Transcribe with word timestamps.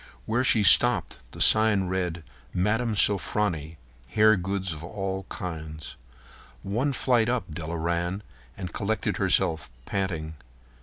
Where 0.25 0.43
she 0.43 0.63
stopped 0.63 1.19
the 1.31 1.39
sign 1.41 1.83
read: 1.83 2.23
"Mme. 2.55 2.93
Sofronie. 2.95 3.77
Hair 4.07 4.35
Goods 4.37 4.73
of 4.73 4.83
All 4.83 5.27
Kinds." 5.29 5.95
One 6.63 6.91
flight 6.91 7.29
up 7.29 7.53
Della 7.53 7.77
ran, 7.77 8.23
and 8.57 8.73
collected 8.73 9.17
herself, 9.17 9.69
panting. 9.85 10.33